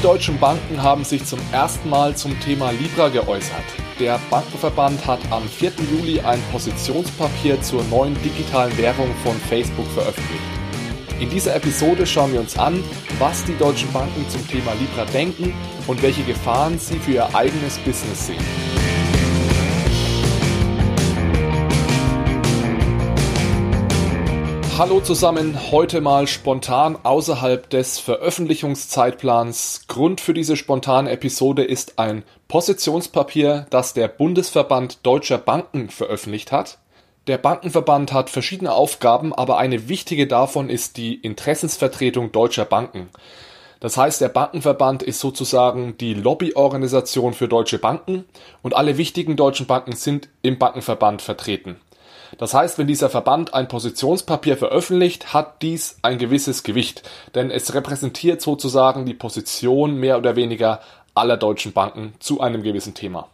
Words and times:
Die 0.00 0.06
deutschen 0.06 0.38
Banken 0.38 0.82
haben 0.82 1.04
sich 1.04 1.26
zum 1.26 1.38
ersten 1.52 1.90
Mal 1.90 2.16
zum 2.16 2.40
Thema 2.40 2.70
Libra 2.70 3.10
geäußert. 3.10 3.64
Der 3.98 4.18
Bankenverband 4.30 5.06
hat 5.06 5.20
am 5.30 5.46
4. 5.46 5.72
Juli 5.92 6.20
ein 6.20 6.40
Positionspapier 6.52 7.60
zur 7.60 7.84
neuen 7.84 8.16
digitalen 8.22 8.74
Währung 8.78 9.10
von 9.22 9.34
Facebook 9.36 9.86
veröffentlicht. 9.88 10.42
In 11.20 11.28
dieser 11.28 11.54
Episode 11.54 12.06
schauen 12.06 12.32
wir 12.32 12.40
uns 12.40 12.58
an, 12.58 12.82
was 13.18 13.44
die 13.44 13.58
deutschen 13.58 13.92
Banken 13.92 14.26
zum 14.30 14.48
Thema 14.48 14.72
Libra 14.72 15.04
denken 15.04 15.52
und 15.86 16.00
welche 16.00 16.22
Gefahren 16.22 16.78
sie 16.78 16.98
für 16.98 17.12
ihr 17.12 17.34
eigenes 17.34 17.76
Business 17.76 18.28
sehen. 18.28 18.79
Hallo 24.80 24.98
zusammen, 24.98 25.70
heute 25.70 26.00
mal 26.00 26.26
spontan 26.26 26.96
außerhalb 27.02 27.68
des 27.68 27.98
Veröffentlichungszeitplans. 27.98 29.82
Grund 29.88 30.22
für 30.22 30.32
diese 30.32 30.56
spontane 30.56 31.10
Episode 31.10 31.64
ist 31.64 31.98
ein 31.98 32.24
Positionspapier, 32.48 33.66
das 33.68 33.92
der 33.92 34.08
Bundesverband 34.08 35.04
Deutscher 35.04 35.36
Banken 35.36 35.90
veröffentlicht 35.90 36.50
hat. 36.50 36.78
Der 37.26 37.36
Bankenverband 37.36 38.14
hat 38.14 38.30
verschiedene 38.30 38.72
Aufgaben, 38.72 39.34
aber 39.34 39.58
eine 39.58 39.90
wichtige 39.90 40.26
davon 40.26 40.70
ist 40.70 40.96
die 40.96 41.14
Interessensvertretung 41.16 42.32
deutscher 42.32 42.64
Banken. 42.64 43.10
Das 43.80 43.98
heißt, 43.98 44.22
der 44.22 44.30
Bankenverband 44.30 45.02
ist 45.02 45.20
sozusagen 45.20 45.98
die 45.98 46.14
Lobbyorganisation 46.14 47.34
für 47.34 47.48
deutsche 47.48 47.78
Banken 47.78 48.24
und 48.62 48.74
alle 48.74 48.96
wichtigen 48.96 49.36
deutschen 49.36 49.66
Banken 49.66 49.92
sind 49.92 50.30
im 50.40 50.58
Bankenverband 50.58 51.20
vertreten. 51.20 51.76
Das 52.38 52.54
heißt, 52.54 52.78
wenn 52.78 52.86
dieser 52.86 53.10
Verband 53.10 53.54
ein 53.54 53.68
Positionspapier 53.68 54.56
veröffentlicht, 54.56 55.32
hat 55.32 55.62
dies 55.62 55.98
ein 56.02 56.18
gewisses 56.18 56.62
Gewicht, 56.62 57.02
denn 57.34 57.50
es 57.50 57.74
repräsentiert 57.74 58.40
sozusagen 58.40 59.06
die 59.06 59.14
Position 59.14 59.96
mehr 59.96 60.18
oder 60.18 60.36
weniger 60.36 60.80
aller 61.14 61.36
deutschen 61.36 61.72
Banken 61.72 62.14
zu 62.20 62.40
einem 62.40 62.62
gewissen 62.62 62.94
Thema. 62.94 63.28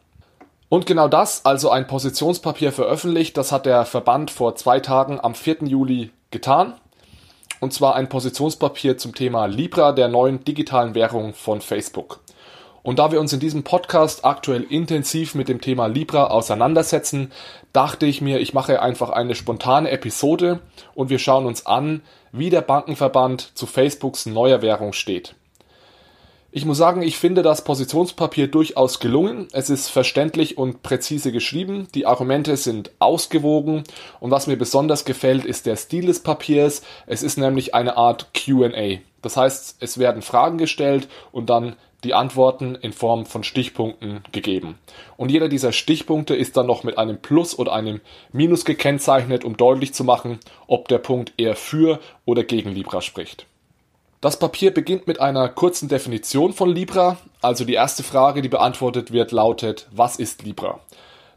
Und 0.69 0.87
genau 0.87 1.07
das, 1.07 1.45
also 1.45 1.71
ein 1.71 1.87
Positionspapier 1.87 2.73
veröffentlicht, 2.73 3.37
das 3.37 3.53
hat 3.53 3.67
der 3.67 3.85
Verband 3.85 4.31
vor 4.31 4.57
zwei 4.57 4.81
Tagen 4.81 5.21
am 5.21 5.35
4. 5.35 5.59
Juli 5.65 6.11
getan. 6.31 6.75
Und 7.61 7.73
zwar 7.73 7.95
ein 7.95 8.09
Positionspapier 8.09 8.99
zum 8.99 9.15
Thema 9.15 9.47
Libra, 9.47 9.93
der 9.93 10.09
neuen 10.09 10.45
digitalen 10.45 10.95
Währung 10.95 11.35
von 11.35 11.61
Facebook. 11.61 12.21
Und 12.87 13.01
da 13.01 13.11
wir 13.11 13.19
uns 13.19 13.33
in 13.33 13.41
diesem 13.41 13.65
Podcast 13.65 14.25
aktuell 14.25 14.63
intensiv 14.63 15.35
mit 15.35 15.49
dem 15.49 15.61
Thema 15.61 15.89
Libra 15.89 16.29
auseinandersetzen, 16.29 17.33
dachte 17.73 18.07
ich 18.07 18.21
mir, 18.21 18.39
ich 18.39 18.55
mache 18.55 18.81
einfach 18.81 19.11
eine 19.11 19.35
spontane 19.35 19.91
Episode 19.91 20.61
und 20.95 21.11
wir 21.11 21.19
schauen 21.19 21.47
uns 21.47 21.67
an, 21.67 22.03
wie 22.31 22.49
der 22.49 22.61
Bankenverband 22.61 23.57
zu 23.57 23.67
Facebooks 23.67 24.27
neuer 24.27 24.63
Währung 24.63 24.93
steht. 24.93 25.35
Ich 26.57 26.65
muss 26.65 26.79
sagen, 26.79 27.03
ich 27.03 27.19
finde 27.19 27.43
das 27.43 27.65
Positionspapier 27.65 28.49
durchaus 28.49 28.99
gelungen. 28.99 29.47
Es 29.53 29.69
ist 29.69 29.91
verständlich 29.91 30.57
und 30.57 30.83
präzise 30.83 31.31
geschrieben. 31.31 31.87
Die 31.95 32.07
Argumente 32.07 32.57
sind 32.57 32.93
ausgewogen. 32.99 33.85
Und 34.21 34.31
was 34.31 34.47
mir 34.47 34.57
besonders 34.57 35.05
gefällt, 35.05 35.45
ist 35.45 35.67
der 35.67 35.77
Stil 35.77 36.07
des 36.07 36.21
Papiers. 36.21 36.81
Es 37.07 37.23
ist 37.23 37.37
nämlich 37.37 37.75
eine 37.75 37.99
Art 37.99 38.33
QA. 38.33 39.01
Das 39.21 39.37
heißt, 39.37 39.77
es 39.81 39.99
werden 39.99 40.23
Fragen 40.23 40.57
gestellt 40.57 41.09
und 41.31 41.51
dann 41.51 41.77
die 42.05 42.15
Antworten 42.15 42.75
in 42.75 42.95
Form 42.95 43.27
von 43.27 43.45
Stichpunkten 43.45 44.25
gegeben. 44.33 44.79
Und 45.19 45.31
jeder 45.31 45.51
dieser 45.51 45.73
Stichpunkte 45.73 46.35
ist 46.35 46.57
dann 46.57 46.67
noch 46.67 46.85
mit 46.85 46.97
einem 46.97 47.19
Plus 47.21 47.59
oder 47.59 47.75
einem 47.75 48.01
Minus 48.33 48.65
gekennzeichnet, 48.65 49.45
um 49.45 49.59
deutlich 49.59 49.93
zu 49.93 50.05
machen, 50.05 50.39
ob 50.69 50.89
der 50.89 51.01
Punkt 51.01 51.35
eher 51.37 51.55
für 51.55 52.01
oder 52.25 52.45
gegen 52.45 52.71
Libra 52.71 53.03
spricht. 53.03 53.45
Das 54.27 54.41
Papier 54.41 54.75
beginnt 54.75 55.07
mit 55.07 55.21
einer 55.21 55.49
kurzen 55.49 55.89
Definition 55.89 56.53
von 56.53 56.69
Libra. 56.69 57.17
Also 57.43 57.65
die 57.65 57.75
erste 57.75 58.03
Frage, 58.03 58.43
die 58.43 58.49
beantwortet 58.49 59.13
wird, 59.13 59.31
lautet, 59.31 59.87
was 59.93 60.17
ist 60.17 60.43
Libra? 60.43 60.81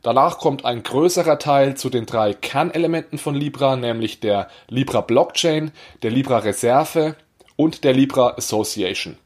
Danach 0.02 0.40
kommt 0.40 0.66
ein 0.66 0.82
größerer 0.82 1.38
Teil 1.38 1.78
zu 1.78 1.92
den 1.92 2.08
drei 2.08 2.34
Kernelementen 2.34 3.20
von 3.20 3.36
Libra, 3.36 3.76
nämlich 3.76 4.22
der 4.22 4.48
Libra 4.70 5.02
Blockchain, 5.02 5.70
der 6.02 6.10
Libra 6.10 6.40
Reserve 6.40 7.16
und 7.56 7.84
der 7.84 7.94
Libra 7.94 8.32
Association. 8.38 9.20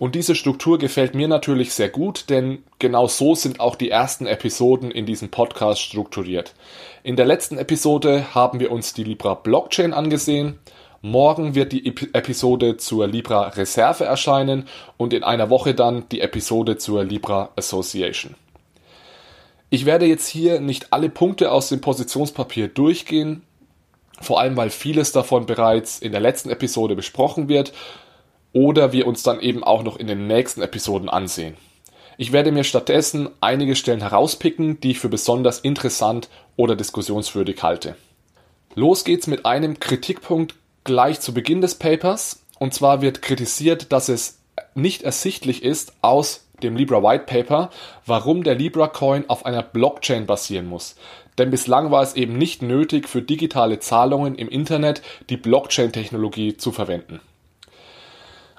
Und 0.00 0.16
diese 0.16 0.34
Struktur 0.34 0.76
gefällt 0.80 1.14
mir 1.14 1.28
natürlich 1.28 1.74
sehr 1.74 1.90
gut, 1.90 2.28
denn 2.30 2.64
genau 2.80 3.06
so 3.06 3.36
sind 3.36 3.60
auch 3.60 3.76
die 3.76 3.90
ersten 3.90 4.26
Episoden 4.26 4.90
in 4.90 5.06
diesem 5.06 5.28
Podcast 5.28 5.82
strukturiert. 5.82 6.52
In 7.04 7.14
der 7.14 7.26
letzten 7.26 7.58
Episode 7.58 8.34
haben 8.34 8.58
wir 8.58 8.72
uns 8.72 8.92
die 8.92 9.04
Libra 9.04 9.34
Blockchain 9.34 9.94
angesehen. 9.94 10.58
Morgen 11.00 11.54
wird 11.54 11.70
die 11.70 11.86
Episode 11.86 12.76
zur 12.76 13.06
Libra 13.06 13.50
Reserve 13.50 14.04
erscheinen 14.04 14.66
und 14.96 15.12
in 15.12 15.22
einer 15.22 15.48
Woche 15.48 15.72
dann 15.72 16.08
die 16.08 16.20
Episode 16.20 16.76
zur 16.76 17.04
Libra 17.04 17.50
Association. 17.54 18.34
Ich 19.70 19.86
werde 19.86 20.06
jetzt 20.06 20.26
hier 20.26 20.58
nicht 20.58 20.92
alle 20.92 21.08
Punkte 21.08 21.52
aus 21.52 21.68
dem 21.68 21.80
Positionspapier 21.80 22.66
durchgehen, 22.66 23.42
vor 24.20 24.40
allem 24.40 24.56
weil 24.56 24.70
vieles 24.70 25.12
davon 25.12 25.46
bereits 25.46 26.00
in 26.00 26.10
der 26.10 26.20
letzten 26.20 26.50
Episode 26.50 26.96
besprochen 26.96 27.48
wird 27.48 27.72
oder 28.52 28.92
wir 28.92 29.06
uns 29.06 29.22
dann 29.22 29.38
eben 29.38 29.62
auch 29.62 29.84
noch 29.84 29.98
in 29.98 30.08
den 30.08 30.26
nächsten 30.26 30.62
Episoden 30.62 31.08
ansehen. 31.08 31.56
Ich 32.16 32.32
werde 32.32 32.50
mir 32.50 32.64
stattdessen 32.64 33.28
einige 33.40 33.76
Stellen 33.76 34.00
herauspicken, 34.00 34.80
die 34.80 34.90
ich 34.90 34.98
für 34.98 35.08
besonders 35.08 35.60
interessant 35.60 36.28
oder 36.56 36.74
diskussionswürdig 36.74 37.62
halte. 37.62 37.94
Los 38.74 39.04
geht's 39.04 39.28
mit 39.28 39.46
einem 39.46 39.78
Kritikpunkt 39.78 40.54
gleich 40.88 41.20
zu 41.20 41.34
Beginn 41.34 41.60
des 41.60 41.74
Papers. 41.74 42.40
Und 42.58 42.72
zwar 42.72 43.02
wird 43.02 43.20
kritisiert, 43.20 43.92
dass 43.92 44.08
es 44.08 44.38
nicht 44.74 45.02
ersichtlich 45.02 45.62
ist 45.62 45.92
aus 46.00 46.46
dem 46.62 46.76
Libra 46.76 47.02
White 47.02 47.24
Paper, 47.26 47.70
warum 48.06 48.42
der 48.42 48.54
Libra 48.54 48.88
Coin 48.88 49.28
auf 49.28 49.44
einer 49.44 49.62
Blockchain 49.62 50.24
basieren 50.24 50.66
muss. 50.66 50.96
Denn 51.36 51.50
bislang 51.50 51.90
war 51.90 52.02
es 52.02 52.14
eben 52.14 52.38
nicht 52.38 52.62
nötig, 52.62 53.06
für 53.06 53.20
digitale 53.20 53.80
Zahlungen 53.80 54.34
im 54.34 54.48
Internet 54.48 55.02
die 55.28 55.36
Blockchain-Technologie 55.36 56.56
zu 56.56 56.72
verwenden. 56.72 57.20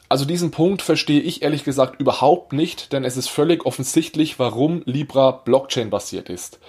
Also 0.07 0.23
diesen 0.23 0.51
Punkt 0.51 0.83
verstehe 0.83 1.21
ich 1.21 1.41
ehrlich 1.41 1.63
gesagt 1.63 1.99
überhaupt 1.99 2.53
nicht, 2.53 2.93
denn 2.93 3.03
es 3.03 3.17
ist 3.17 3.27
völlig 3.27 3.65
offensichtlich, 3.65 4.37
warum 4.37 4.83
Libra 4.85 5.31
Blockchain 5.31 5.89
basiert 5.89 6.29
ist. 6.29 6.59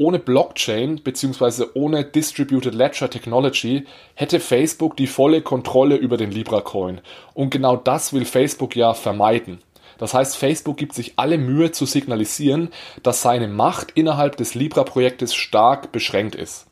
Ohne 0.00 0.18
Blockchain 0.18 1.02
bzw. 1.02 1.66
ohne 1.74 2.04
Distributed 2.04 2.74
Ledger 2.74 3.10
Technology 3.10 3.84
hätte 4.14 4.40
Facebook 4.40 4.96
die 4.96 5.06
volle 5.06 5.42
Kontrolle 5.42 5.96
über 5.96 6.16
den 6.16 6.30
Libra 6.30 6.62
Coin. 6.62 7.02
Und 7.34 7.50
genau 7.50 7.76
das 7.76 8.14
will 8.14 8.24
Facebook 8.24 8.76
ja 8.76 8.94
vermeiden. 8.94 9.60
Das 9.98 10.14
heißt, 10.14 10.38
Facebook 10.38 10.78
gibt 10.78 10.94
sich 10.94 11.12
alle 11.16 11.36
Mühe 11.36 11.72
zu 11.72 11.84
signalisieren, 11.84 12.70
dass 13.02 13.20
seine 13.20 13.46
Macht 13.46 13.90
innerhalb 13.90 14.38
des 14.38 14.54
Libra-Projektes 14.54 15.34
stark 15.34 15.92
beschränkt 15.92 16.34
ist. 16.34 16.66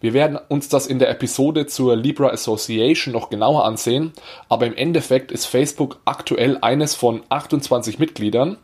Wir 0.00 0.12
werden 0.12 0.36
uns 0.48 0.68
das 0.68 0.88
in 0.88 0.98
der 0.98 1.10
Episode 1.10 1.66
zur 1.66 1.94
Libra 1.94 2.30
Association 2.30 3.14
noch 3.14 3.30
genauer 3.30 3.64
ansehen, 3.64 4.12
aber 4.48 4.66
im 4.66 4.74
Endeffekt 4.74 5.30
ist 5.30 5.46
Facebook 5.46 6.00
aktuell 6.04 6.58
eines 6.62 6.96
von 6.96 7.22
28 7.28 8.00
Mitgliedern 8.00 8.58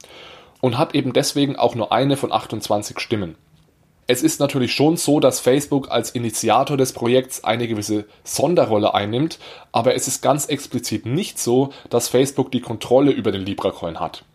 und 0.61 0.77
hat 0.77 0.97
eben 0.97 1.13
deswegen 1.13 1.55
auch 1.55 1.77
nur 1.77 1.93
eine 1.93 2.17
von 2.17 2.33
28 2.33 2.99
Stimmen. 2.99 3.37
Es 4.13 4.23
ist 4.23 4.41
natürlich 4.41 4.75
schon 4.75 4.99
so, 4.99 5.21
dass 5.21 5.41
Facebook 5.41 5.91
als 5.91 6.11
Initiator 6.11 6.77
des 6.77 6.93
Projekts 6.93 7.45
eine 7.45 7.67
gewisse 7.67 8.05
Sonderrolle 8.25 8.93
einnimmt, 8.93 9.39
aber 9.73 9.95
es 9.95 10.07
ist 10.07 10.21
ganz 10.21 10.45
explizit 10.45 11.07
nicht 11.07 11.39
so, 11.39 11.71
dass 11.89 12.11
Facebook 12.11 12.53
die 12.53 12.61
Kontrolle 12.61 13.11
über 13.11 13.33
den 13.33 13.41
Libra-Coin 13.41 14.01
hat. 14.01 14.27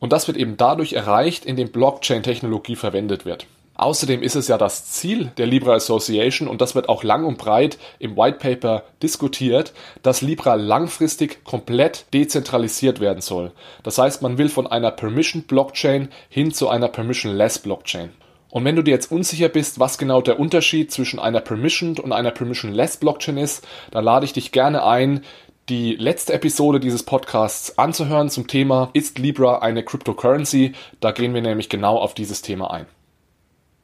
Und 0.00 0.12
das 0.12 0.26
wird 0.26 0.36
eben 0.36 0.56
dadurch 0.56 0.94
erreicht, 0.94 1.44
indem 1.44 1.70
Blockchain-Technologie 1.70 2.74
verwendet 2.74 3.24
wird. 3.24 3.46
Außerdem 3.74 4.20
ist 4.20 4.34
es 4.34 4.48
ja 4.48 4.58
das 4.58 4.90
Ziel 4.90 5.30
der 5.36 5.46
Libra 5.46 5.74
Association 5.74 6.48
und 6.48 6.60
das 6.60 6.74
wird 6.74 6.88
auch 6.88 7.04
lang 7.04 7.24
und 7.24 7.38
breit 7.38 7.78
im 8.00 8.16
White 8.16 8.38
Paper 8.38 8.82
diskutiert, 9.00 9.72
dass 10.02 10.22
Libra 10.22 10.56
langfristig 10.56 11.44
komplett 11.44 12.06
dezentralisiert 12.12 12.98
werden 12.98 13.20
soll. 13.20 13.52
Das 13.84 13.96
heißt, 13.96 14.22
man 14.22 14.38
will 14.38 14.48
von 14.48 14.66
einer 14.66 14.90
Permission 14.90 15.44
Blockchain 15.44 16.08
hin 16.28 16.50
zu 16.52 16.68
einer 16.68 16.88
Permissionless 16.88 17.60
Blockchain. 17.60 18.10
Und 18.50 18.64
wenn 18.64 18.76
du 18.76 18.82
dir 18.82 18.90
jetzt 18.90 19.12
unsicher 19.12 19.48
bist, 19.48 19.78
was 19.78 19.96
genau 19.96 20.20
der 20.20 20.40
Unterschied 20.40 20.90
zwischen 20.90 21.20
einer 21.20 21.40
Permissioned 21.40 22.00
und 22.00 22.12
einer 22.12 22.32
Permissionless 22.32 22.96
Blockchain 22.96 23.38
ist, 23.38 23.66
dann 23.92 24.04
lade 24.04 24.26
ich 24.26 24.32
dich 24.32 24.50
gerne 24.50 24.84
ein, 24.84 25.22
die 25.68 25.94
letzte 25.94 26.32
Episode 26.32 26.80
dieses 26.80 27.04
Podcasts 27.04 27.78
anzuhören 27.78 28.28
zum 28.28 28.48
Thema 28.48 28.90
Ist 28.92 29.20
Libra 29.20 29.60
eine 29.60 29.84
Cryptocurrency? 29.84 30.72
Da 30.98 31.12
gehen 31.12 31.32
wir 31.32 31.42
nämlich 31.42 31.68
genau 31.68 31.96
auf 31.96 32.12
dieses 32.12 32.42
Thema 32.42 32.72
ein. 32.72 32.86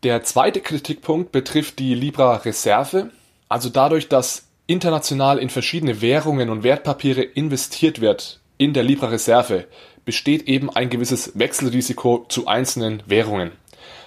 Der 0.02 0.24
zweite 0.24 0.60
Kritikpunkt 0.60 1.30
betrifft 1.30 1.78
die 1.78 1.94
Libra 1.94 2.36
Reserve, 2.36 3.10
also 3.48 3.68
dadurch, 3.68 4.08
dass 4.08 4.48
international 4.66 5.38
in 5.38 5.48
verschiedene 5.48 6.00
Währungen 6.00 6.50
und 6.50 6.64
Wertpapiere 6.64 7.22
investiert 7.22 8.00
wird 8.00 8.40
in 8.58 8.72
der 8.72 8.82
Libra 8.82 9.06
Reserve, 9.06 9.66
besteht 10.04 10.48
eben 10.48 10.70
ein 10.70 10.90
gewisses 10.90 11.38
Wechselrisiko 11.38 12.26
zu 12.28 12.48
einzelnen 12.48 13.02
Währungen. 13.06 13.52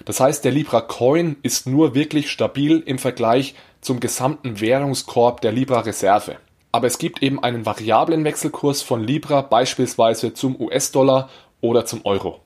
Das 0.09 0.19
heißt, 0.19 0.43
der 0.43 0.51
Libra 0.51 0.81
Coin 0.81 1.35
ist 1.43 1.67
nur 1.67 1.93
wirklich 1.93 2.31
stabil 2.31 2.81
im 2.83 2.97
Vergleich 2.97 3.53
zum 3.79 3.99
gesamten 3.99 4.59
Währungskorb 4.59 5.39
der 5.41 5.51
Libra 5.51 5.81
Reserve. 5.81 6.37
aber 6.71 6.87
es 6.87 6.97
gibt 6.97 7.21
eben 7.21 7.43
einen 7.43 7.67
variablen 7.67 8.23
Wechselkurs 8.23 8.81
von 8.81 9.03
Libra 9.03 9.43
beispielsweise 9.43 10.33
zum 10.33 10.59
US-Dollar 10.59 11.29
oder 11.61 11.85
zum 11.85 12.07
Euro. 12.07 12.39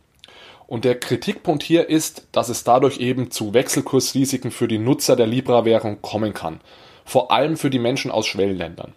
Und 0.67 0.83
der 0.83 0.99
Kritikpunkt 0.99 1.63
hier 1.63 1.87
ist, 1.87 2.27
dass 2.33 2.49
es 2.49 2.65
dadurch 2.65 2.97
eben 2.97 3.31
zu 3.31 3.53
Wechselkursrisiken 3.53 4.51
für 4.51 4.67
die 4.67 4.77
Nutzer 4.77 5.15
der 5.15 5.27
Libra-Währung 5.27 6.01
kommen 6.01 6.33
kann. 6.33 6.59
Vor 7.05 7.31
allem 7.31 7.55
für 7.55 7.69
die 7.69 7.79
Menschen 7.79 8.11
aus 8.11 8.27
Schwellenländern. 8.27 8.93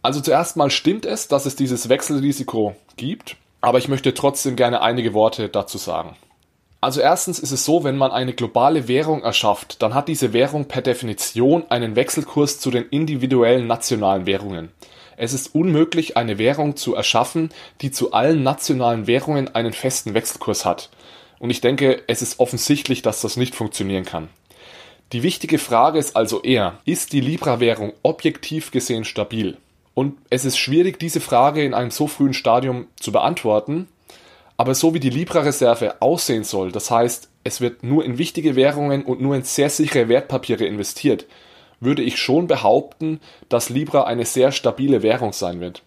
Also 0.00 0.20
zuerst 0.20 0.56
mal 0.56 0.70
stimmt 0.70 1.06
es, 1.06 1.26
dass 1.26 1.44
es 1.44 1.56
dieses 1.56 1.88
Wechselrisiko 1.88 2.76
gibt, 2.96 3.36
aber 3.60 3.78
ich 3.78 3.88
möchte 3.88 4.14
trotzdem 4.14 4.54
gerne 4.54 4.80
einige 4.80 5.12
Worte 5.12 5.48
dazu 5.48 5.76
sagen. 5.76 6.16
Also 6.84 7.00
erstens 7.00 7.38
ist 7.38 7.50
es 7.50 7.64
so, 7.64 7.82
wenn 7.82 7.96
man 7.96 8.12
eine 8.12 8.34
globale 8.34 8.88
Währung 8.88 9.22
erschafft, 9.22 9.80
dann 9.80 9.94
hat 9.94 10.06
diese 10.06 10.34
Währung 10.34 10.66
per 10.66 10.82
Definition 10.82 11.64
einen 11.70 11.96
Wechselkurs 11.96 12.60
zu 12.60 12.70
den 12.70 12.84
individuellen 12.90 13.66
nationalen 13.66 14.26
Währungen. 14.26 14.68
Es 15.16 15.32
ist 15.32 15.54
unmöglich, 15.54 16.18
eine 16.18 16.36
Währung 16.36 16.76
zu 16.76 16.94
erschaffen, 16.94 17.48
die 17.80 17.90
zu 17.90 18.12
allen 18.12 18.42
nationalen 18.42 19.06
Währungen 19.06 19.54
einen 19.54 19.72
festen 19.72 20.12
Wechselkurs 20.12 20.66
hat. 20.66 20.90
Und 21.38 21.48
ich 21.48 21.62
denke, 21.62 22.02
es 22.06 22.20
ist 22.20 22.38
offensichtlich, 22.38 23.00
dass 23.00 23.22
das 23.22 23.38
nicht 23.38 23.54
funktionieren 23.54 24.04
kann. 24.04 24.28
Die 25.12 25.22
wichtige 25.22 25.58
Frage 25.58 25.98
ist 25.98 26.16
also 26.16 26.42
eher, 26.42 26.80
ist 26.84 27.14
die 27.14 27.22
Libra-Währung 27.22 27.94
objektiv 28.02 28.72
gesehen 28.72 29.06
stabil? 29.06 29.56
Und 29.94 30.18
es 30.28 30.44
ist 30.44 30.58
schwierig, 30.58 30.98
diese 30.98 31.20
Frage 31.20 31.64
in 31.64 31.72
einem 31.72 31.90
so 31.90 32.08
frühen 32.08 32.34
Stadium 32.34 32.88
zu 33.00 33.10
beantworten, 33.10 33.88
aber 34.56 34.74
so 34.74 34.94
wie 34.94 35.00
die 35.00 35.10
Libra-Reserve 35.10 36.00
aussehen 36.00 36.44
soll, 36.44 36.72
das 36.72 36.90
heißt, 36.90 37.28
es 37.42 37.60
wird 37.60 37.82
nur 37.82 38.04
in 38.04 38.18
wichtige 38.18 38.56
Währungen 38.56 39.04
und 39.04 39.20
nur 39.20 39.34
in 39.34 39.42
sehr 39.42 39.70
sichere 39.70 40.08
Wertpapiere 40.08 40.64
investiert, 40.64 41.26
würde 41.80 42.02
ich 42.02 42.18
schon 42.18 42.46
behaupten, 42.46 43.20
dass 43.48 43.68
Libra 43.68 44.04
eine 44.04 44.24
sehr 44.24 44.52
stabile 44.52 45.02
Währung 45.02 45.32
sein 45.32 45.60
wird. 45.60 45.82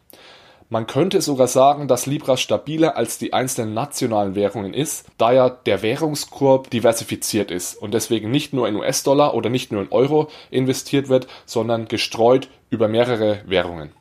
Man 0.69 0.85
könnte 0.85 1.21
sogar 1.21 1.47
sagen, 1.47 1.87
dass 1.87 2.07
Libra 2.07 2.35
stabiler 2.35 2.97
als 2.97 3.17
die 3.17 3.31
einzelnen 3.31 3.73
nationalen 3.73 4.35
Währungen 4.35 4.73
ist, 4.73 5.05
da 5.17 5.31
ja 5.31 5.49
der 5.49 5.81
Währungskorb 5.81 6.69
diversifiziert 6.69 7.51
ist 7.51 7.75
und 7.75 7.93
deswegen 7.93 8.31
nicht 8.31 8.51
nur 8.51 8.67
in 8.67 8.75
US-Dollar 8.75 9.33
oder 9.33 9.49
nicht 9.49 9.71
nur 9.71 9.81
in 9.81 9.91
Euro 9.91 10.27
investiert 10.51 11.07
wird, 11.07 11.27
sondern 11.45 11.87
gestreut 11.87 12.49
über 12.69 12.89
mehrere 12.89 13.39
Währungen. 13.45 13.93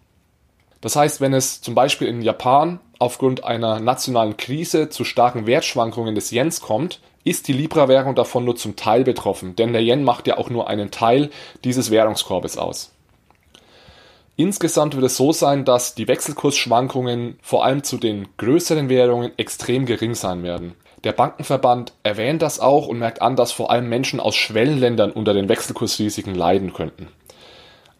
Das 0.80 0.96
heißt, 0.96 1.20
wenn 1.20 1.32
es 1.32 1.60
zum 1.60 1.74
Beispiel 1.74 2.08
in 2.08 2.22
Japan 2.22 2.80
aufgrund 2.98 3.44
einer 3.44 3.80
nationalen 3.80 4.36
Krise 4.36 4.88
zu 4.88 5.04
starken 5.04 5.46
Wertschwankungen 5.46 6.14
des 6.14 6.30
Yens 6.30 6.60
kommt, 6.60 7.00
ist 7.24 7.48
die 7.48 7.52
Libra-Währung 7.52 8.14
davon 8.14 8.44
nur 8.44 8.56
zum 8.56 8.76
Teil 8.76 9.02
betroffen, 9.02 9.56
denn 9.56 9.72
der 9.72 9.82
Yen 9.82 10.04
macht 10.04 10.26
ja 10.26 10.38
auch 10.38 10.48
nur 10.48 10.68
einen 10.68 10.90
Teil 10.90 11.30
dieses 11.64 11.90
Währungskorbes 11.90 12.56
aus. 12.56 12.92
Insgesamt 14.36 14.94
wird 14.94 15.06
es 15.06 15.16
so 15.16 15.32
sein, 15.32 15.64
dass 15.64 15.94
die 15.94 16.08
Wechselkursschwankungen 16.08 17.38
vor 17.42 17.64
allem 17.64 17.82
zu 17.82 17.96
den 17.96 18.28
größeren 18.36 18.88
Währungen 18.88 19.32
extrem 19.38 19.86
gering 19.86 20.14
sein 20.14 20.42
werden. 20.42 20.74
Der 21.04 21.12
Bankenverband 21.12 21.94
erwähnt 22.02 22.42
das 22.42 22.60
auch 22.60 22.86
und 22.86 22.98
merkt 22.98 23.22
an, 23.22 23.34
dass 23.34 23.50
vor 23.50 23.70
allem 23.70 23.88
Menschen 23.88 24.20
aus 24.20 24.36
Schwellenländern 24.36 25.10
unter 25.10 25.34
den 25.34 25.48
Wechselkursrisiken 25.48 26.34
leiden 26.34 26.74
könnten. 26.74 27.08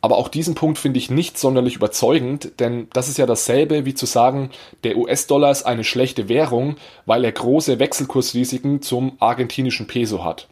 Aber 0.01 0.19
auch 0.19 0.29
diesen 0.29 0.55
Punkt 0.55 0.79
finde 0.79 0.99
ich 0.99 1.11
nicht 1.11 1.39
sonderlich 1.39 1.77
überzeugend, 1.77 2.61
denn 2.61 2.89
das 2.93 3.09
ist 3.09 3.19
ja 3.19 3.27
dasselbe 3.27 3.87
wie 3.87 3.95
zu 3.95 4.07
sagen, 4.07 4.51
der 4.85 4.97
US-Dollar 4.97 5.51
ist 5.51 5.65
eine 5.65 5.85
schlechte 5.85 6.29
Währung, 6.29 6.77
weil 7.07 7.25
er 7.25 7.33
große 7.33 7.79
Wechselkursrisiken 7.79 8.83
zum 8.83 9.17
argentinischen 9.19 9.87
Peso 9.87 10.23
hat. 10.23 10.49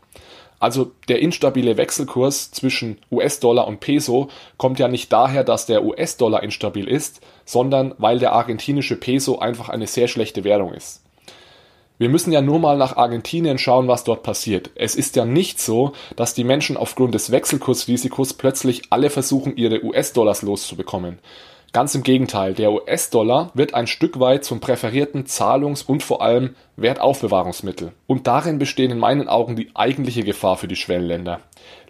Also 0.64 0.92
der 1.08 1.20
instabile 1.20 1.76
Wechselkurs 1.76 2.50
zwischen 2.50 2.98
US-Dollar 3.12 3.66
und 3.66 3.80
Peso 3.80 4.28
kommt 4.56 4.78
ja 4.78 4.88
nicht 4.88 5.12
daher, 5.12 5.44
dass 5.44 5.66
der 5.66 5.84
US-Dollar 5.84 6.42
instabil 6.42 6.88
ist, 6.88 7.20
sondern 7.44 7.94
weil 7.98 8.18
der 8.18 8.32
argentinische 8.32 8.96
Peso 8.96 9.38
einfach 9.38 9.68
eine 9.68 9.86
sehr 9.86 10.08
schlechte 10.08 10.42
Währung 10.42 10.72
ist. 10.72 11.03
Wir 11.96 12.08
müssen 12.08 12.32
ja 12.32 12.40
nur 12.40 12.58
mal 12.58 12.76
nach 12.76 12.96
Argentinien 12.96 13.56
schauen, 13.56 13.86
was 13.86 14.02
dort 14.02 14.24
passiert. 14.24 14.70
Es 14.74 14.96
ist 14.96 15.14
ja 15.14 15.24
nicht 15.24 15.60
so, 15.60 15.92
dass 16.16 16.34
die 16.34 16.42
Menschen 16.42 16.76
aufgrund 16.76 17.14
des 17.14 17.30
Wechselkursrisikos 17.30 18.32
plötzlich 18.32 18.82
alle 18.90 19.10
versuchen, 19.10 19.56
ihre 19.56 19.84
US-Dollars 19.84 20.42
loszubekommen. 20.42 21.20
Ganz 21.72 21.94
im 21.94 22.02
Gegenteil, 22.02 22.54
der 22.54 22.72
US-Dollar 22.72 23.50
wird 23.54 23.74
ein 23.74 23.86
Stück 23.86 24.18
weit 24.18 24.44
zum 24.44 24.58
präferierten 24.58 25.26
Zahlungs- 25.26 25.82
und 25.82 26.02
vor 26.02 26.20
allem 26.20 26.56
Wertaufbewahrungsmittel. 26.76 27.92
Und 28.08 28.26
darin 28.26 28.58
besteht 28.58 28.90
in 28.90 28.98
meinen 28.98 29.28
Augen 29.28 29.54
die 29.54 29.70
eigentliche 29.74 30.24
Gefahr 30.24 30.56
für 30.56 30.68
die 30.68 30.76
Schwellenländer. 30.76 31.40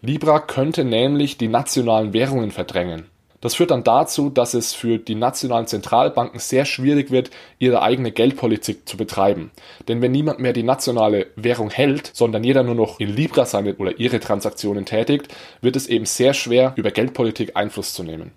Libra 0.02 0.38
könnte 0.38 0.84
nämlich 0.84 1.38
die 1.38 1.48
nationalen 1.48 2.12
Währungen 2.12 2.50
verdrängen. 2.50 3.06
Das 3.44 3.54
führt 3.54 3.72
dann 3.72 3.84
dazu, 3.84 4.30
dass 4.30 4.54
es 4.54 4.72
für 4.72 4.96
die 4.96 5.14
nationalen 5.14 5.66
Zentralbanken 5.66 6.40
sehr 6.40 6.64
schwierig 6.64 7.10
wird, 7.10 7.28
ihre 7.58 7.82
eigene 7.82 8.10
Geldpolitik 8.10 8.88
zu 8.88 8.96
betreiben. 8.96 9.50
Denn 9.86 10.00
wenn 10.00 10.12
niemand 10.12 10.38
mehr 10.38 10.54
die 10.54 10.62
nationale 10.62 11.26
Währung 11.36 11.68
hält, 11.68 12.10
sondern 12.14 12.42
jeder 12.42 12.62
nur 12.62 12.74
noch 12.74 13.00
in 13.00 13.14
Libra 13.14 13.44
seine 13.44 13.74
oder 13.74 14.00
ihre 14.00 14.18
Transaktionen 14.18 14.86
tätigt, 14.86 15.28
wird 15.60 15.76
es 15.76 15.88
eben 15.88 16.06
sehr 16.06 16.32
schwer, 16.32 16.72
über 16.76 16.90
Geldpolitik 16.90 17.54
Einfluss 17.54 17.92
zu 17.92 18.02
nehmen. 18.02 18.32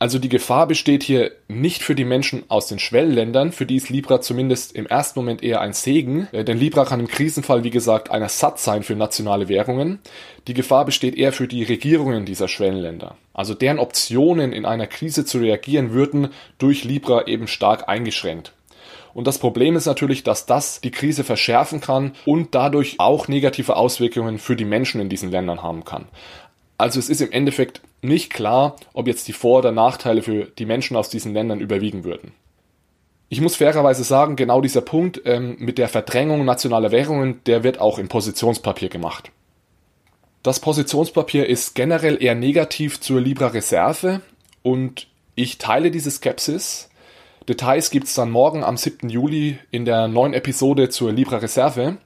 Also 0.00 0.20
die 0.20 0.28
Gefahr 0.28 0.68
besteht 0.68 1.02
hier 1.02 1.32
nicht 1.48 1.82
für 1.82 1.96
die 1.96 2.04
Menschen 2.04 2.44
aus 2.48 2.68
den 2.68 2.78
Schwellenländern, 2.78 3.50
für 3.50 3.66
die 3.66 3.76
ist 3.76 3.90
Libra 3.90 4.20
zumindest 4.20 4.76
im 4.76 4.86
ersten 4.86 5.18
Moment 5.18 5.42
eher 5.42 5.60
ein 5.60 5.72
Segen, 5.72 6.28
äh, 6.30 6.44
denn 6.44 6.58
Libra 6.58 6.84
kann 6.84 7.00
im 7.00 7.08
Krisenfall 7.08 7.64
wie 7.64 7.70
gesagt 7.70 8.10
ein 8.10 8.22
Ersatz 8.22 8.62
sein 8.62 8.84
für 8.84 8.94
nationale 8.94 9.48
Währungen. 9.48 9.98
Die 10.46 10.54
Gefahr 10.54 10.84
besteht 10.84 11.16
eher 11.16 11.32
für 11.32 11.48
die 11.48 11.64
Regierungen 11.64 12.26
dieser 12.26 12.46
Schwellenländer. 12.46 13.16
Also 13.34 13.54
deren 13.54 13.80
Optionen 13.80 14.52
in 14.52 14.64
einer 14.64 14.86
Krise 14.86 15.24
zu 15.24 15.38
reagieren 15.38 15.92
würden 15.92 16.28
durch 16.58 16.84
Libra 16.84 17.26
eben 17.26 17.48
stark 17.48 17.88
eingeschränkt. 17.88 18.52
Und 19.14 19.26
das 19.26 19.38
Problem 19.38 19.74
ist 19.74 19.86
natürlich, 19.86 20.22
dass 20.22 20.46
das 20.46 20.80
die 20.80 20.92
Krise 20.92 21.24
verschärfen 21.24 21.80
kann 21.80 22.12
und 22.24 22.54
dadurch 22.54 23.00
auch 23.00 23.26
negative 23.26 23.74
Auswirkungen 23.74 24.38
für 24.38 24.54
die 24.54 24.64
Menschen 24.64 25.00
in 25.00 25.08
diesen 25.08 25.32
Ländern 25.32 25.62
haben 25.62 25.84
kann. 25.84 26.04
Also 26.78 27.00
es 27.00 27.10
ist 27.10 27.20
im 27.20 27.32
Endeffekt 27.32 27.80
nicht 28.02 28.32
klar, 28.32 28.76
ob 28.92 29.08
jetzt 29.08 29.26
die 29.26 29.32
Vor- 29.32 29.58
oder 29.58 29.72
Nachteile 29.72 30.22
für 30.22 30.44
die 30.44 30.66
Menschen 30.66 30.96
aus 30.96 31.10
diesen 31.10 31.34
Ländern 31.34 31.60
überwiegen 31.60 32.04
würden. 32.04 32.32
Ich 33.28 33.40
muss 33.40 33.56
fairerweise 33.56 34.04
sagen, 34.04 34.36
genau 34.36 34.60
dieser 34.60 34.80
Punkt 34.80 35.20
ähm, 35.26 35.56
mit 35.58 35.76
der 35.76 35.88
Verdrängung 35.88 36.44
nationaler 36.44 36.92
Währungen, 36.92 37.42
der 37.44 37.62
wird 37.62 37.80
auch 37.80 37.98
im 37.98 38.08
Positionspapier 38.08 38.88
gemacht. 38.88 39.30
Das 40.42 40.60
Positionspapier 40.60 41.46
ist 41.46 41.74
generell 41.74 42.22
eher 42.22 42.36
negativ 42.36 43.00
zur 43.00 43.20
Libra 43.20 43.48
Reserve 43.48 44.22
und 44.62 45.08
ich 45.34 45.58
teile 45.58 45.90
diese 45.90 46.10
Skepsis. 46.10 46.88
Details 47.48 47.90
gibt 47.90 48.06
es 48.06 48.14
dann 48.14 48.30
morgen 48.30 48.62
am 48.62 48.76
7. 48.76 49.08
Juli 49.08 49.58
in 49.70 49.84
der 49.84 50.06
neuen 50.08 50.32
Episode 50.32 50.88
zur 50.88 51.12
Libra 51.12 51.38
Reserve. 51.38 51.98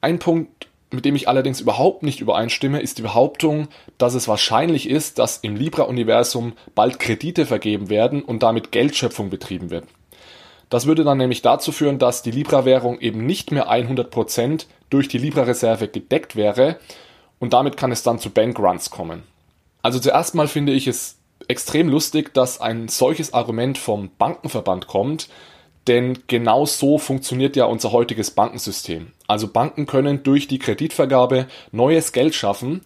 Ein 0.00 0.18
Punkt, 0.18 0.59
mit 0.92 1.04
dem 1.04 1.14
ich 1.16 1.28
allerdings 1.28 1.60
überhaupt 1.60 2.02
nicht 2.02 2.20
übereinstimme, 2.20 2.80
ist 2.80 2.98
die 2.98 3.02
Behauptung, 3.02 3.68
dass 3.98 4.14
es 4.14 4.28
wahrscheinlich 4.28 4.88
ist, 4.88 5.18
dass 5.18 5.38
im 5.38 5.56
Libra-Universum 5.56 6.54
bald 6.74 6.98
Kredite 6.98 7.46
vergeben 7.46 7.90
werden 7.90 8.22
und 8.22 8.42
damit 8.42 8.72
Geldschöpfung 8.72 9.30
betrieben 9.30 9.70
wird. 9.70 9.84
Das 10.68 10.86
würde 10.86 11.04
dann 11.04 11.18
nämlich 11.18 11.42
dazu 11.42 11.72
führen, 11.72 11.98
dass 11.98 12.22
die 12.22 12.30
Libra-Währung 12.30 13.00
eben 13.00 13.26
nicht 13.26 13.50
mehr 13.50 13.70
100% 13.70 14.66
durch 14.88 15.08
die 15.08 15.18
Libra-Reserve 15.18 15.88
gedeckt 15.88 16.36
wäre 16.36 16.78
und 17.38 17.52
damit 17.52 17.76
kann 17.76 17.92
es 17.92 18.02
dann 18.02 18.18
zu 18.18 18.30
Bankruns 18.30 18.90
kommen. 18.90 19.22
Also 19.82 19.98
zuerst 19.98 20.34
mal 20.34 20.46
finde 20.46 20.72
ich 20.72 20.86
es 20.86 21.18
extrem 21.48 21.88
lustig, 21.88 22.34
dass 22.34 22.60
ein 22.60 22.88
solches 22.88 23.32
Argument 23.32 23.78
vom 23.78 24.10
Bankenverband 24.18 24.86
kommt, 24.86 25.28
denn 25.86 26.18
genau 26.26 26.66
so 26.66 26.98
funktioniert 26.98 27.56
ja 27.56 27.64
unser 27.64 27.92
heutiges 27.92 28.30
Bankensystem. 28.30 29.12
Also 29.26 29.48
Banken 29.48 29.86
können 29.86 30.22
durch 30.22 30.46
die 30.48 30.58
Kreditvergabe 30.58 31.46
neues 31.72 32.12
Geld 32.12 32.34
schaffen, 32.34 32.82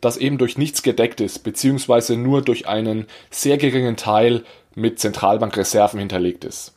das 0.00 0.16
eben 0.16 0.38
durch 0.38 0.56
nichts 0.56 0.82
gedeckt 0.82 1.20
ist, 1.20 1.40
beziehungsweise 1.40 2.16
nur 2.16 2.42
durch 2.42 2.68
einen 2.68 3.06
sehr 3.30 3.58
geringen 3.58 3.96
Teil 3.96 4.44
mit 4.74 4.98
Zentralbankreserven 4.98 5.98
hinterlegt 5.98 6.44
ist. 6.44 6.74